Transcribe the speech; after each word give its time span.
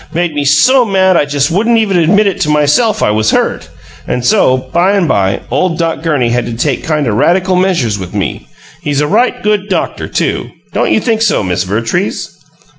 Made 0.15 0.33
me 0.33 0.45
so 0.45 0.83
mad 0.83 1.15
I 1.15 1.25
just 1.25 1.51
wouldn't 1.51 1.77
even 1.77 1.97
admit 1.99 2.41
to 2.41 2.49
myself 2.49 3.03
it 3.03 3.13
WAS 3.13 3.29
hurt 3.29 3.69
and 4.07 4.25
so, 4.25 4.57
by 4.57 4.93
and 4.93 5.07
by, 5.07 5.41
ole 5.51 5.77
Doc 5.77 6.01
Gurney 6.01 6.29
had 6.29 6.47
to 6.47 6.53
take 6.57 6.83
kind 6.83 7.07
o' 7.07 7.11
radical 7.11 7.55
measures 7.55 7.99
with 7.99 8.15
me. 8.15 8.47
He's 8.81 9.01
a 9.01 9.05
right 9.07 9.43
good 9.43 9.69
doctor, 9.69 10.07
too. 10.07 10.49
Don't 10.73 10.91
you 10.91 10.99
think 10.99 11.21
so, 11.21 11.43
Miss 11.43 11.65
Vertrees?" 11.65 12.35